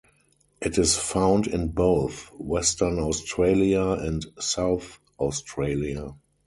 [0.59, 6.15] It is found in both Western Australia and South Australia.